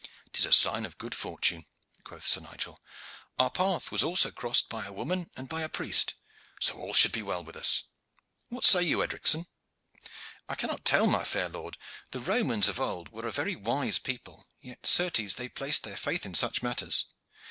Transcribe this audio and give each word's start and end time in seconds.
"'Tis 0.33 0.47
a 0.47 0.51
sign 0.51 0.83
of 0.83 0.97
good 0.97 1.13
fortune," 1.13 1.63
quoth 2.03 2.23
Sir 2.23 2.39
Nigel. 2.39 2.81
"Our 3.37 3.51
path 3.51 3.91
was 3.91 4.03
also 4.03 4.31
crossed 4.31 4.67
by 4.67 4.87
a 4.87 4.91
woman 4.91 5.29
and 5.37 5.47
by 5.47 5.61
a 5.61 5.69
priest, 5.69 6.15
so 6.59 6.73
all 6.73 6.95
should 6.95 7.11
be 7.11 7.21
well 7.21 7.43
with 7.43 7.55
us. 7.55 7.83
What 8.49 8.63
say 8.63 8.81
you, 8.81 9.03
Edricson?" 9.03 9.45
"I 10.49 10.55
cannot 10.55 10.85
tell, 10.85 11.05
my 11.05 11.23
fair 11.23 11.49
lord. 11.49 11.77
The 12.09 12.19
Romans 12.19 12.67
of 12.67 12.79
old 12.79 13.09
were 13.09 13.27
a 13.27 13.31
very 13.31 13.55
wise 13.55 13.99
people, 13.99 14.47
yet, 14.59 14.87
certes, 14.87 15.35
they 15.35 15.47
placed 15.47 15.83
their 15.83 15.97
faith 15.97 16.25
in 16.25 16.33
such 16.33 16.63
matters. 16.63 17.05